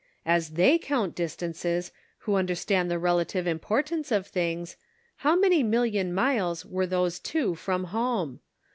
[0.25, 1.91] As they count distances,
[2.21, 4.75] who un derstand the relative importance of things,
[5.17, 8.39] how many million miles were those two from home